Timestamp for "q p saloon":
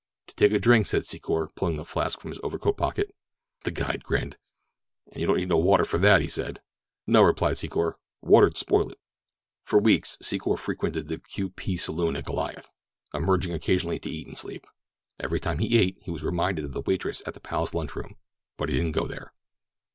11.19-12.15